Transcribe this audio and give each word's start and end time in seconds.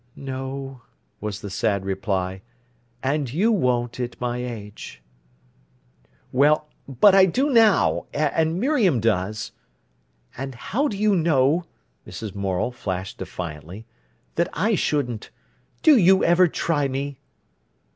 "No," 0.15 0.81
was 1.19 1.41
the 1.41 1.51
sad 1.51 1.85
reply. 1.85 2.41
"And 3.03 3.31
you 3.31 3.51
won't 3.51 3.99
at 3.99 4.19
my 4.19 4.43
age." 4.43 4.99
"Well, 6.31 6.67
but 6.87 7.13
I 7.13 7.27
do 7.27 7.51
now—and 7.51 8.59
Miriam 8.59 8.99
does—" 8.99 9.51
"And 10.35 10.55
how 10.55 10.87
do 10.87 10.97
you 10.97 11.15
know," 11.15 11.65
Mrs. 12.07 12.33
Morel 12.33 12.71
flashed 12.71 13.19
defiantly, 13.19 13.85
"that 14.37 14.49
I 14.53 14.73
shouldn't. 14.73 15.29
Do 15.83 15.95
you 15.95 16.23
ever 16.23 16.47
try 16.47 16.87
me!" 16.87 17.19